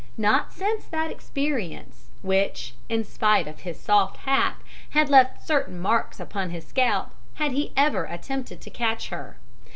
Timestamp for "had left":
4.89-5.45